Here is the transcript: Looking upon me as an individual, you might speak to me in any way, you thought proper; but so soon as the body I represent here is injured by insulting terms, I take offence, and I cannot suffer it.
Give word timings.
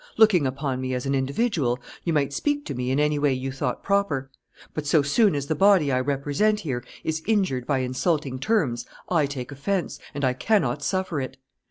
Looking 0.17 0.47
upon 0.47 0.81
me 0.81 0.95
as 0.95 1.05
an 1.05 1.13
individual, 1.13 1.77
you 2.03 2.11
might 2.11 2.33
speak 2.33 2.65
to 2.65 2.73
me 2.73 2.89
in 2.89 2.99
any 2.99 3.19
way, 3.19 3.33
you 3.33 3.51
thought 3.51 3.83
proper; 3.83 4.31
but 4.73 4.87
so 4.87 5.03
soon 5.03 5.35
as 5.35 5.45
the 5.45 5.53
body 5.53 5.91
I 5.91 5.99
represent 5.99 6.61
here 6.61 6.83
is 7.03 7.21
injured 7.27 7.67
by 7.67 7.81
insulting 7.81 8.39
terms, 8.39 8.87
I 9.09 9.27
take 9.27 9.51
offence, 9.51 9.99
and 10.15 10.25
I 10.25 10.33
cannot 10.33 10.81
suffer 10.81 11.21
it. 11.21 11.37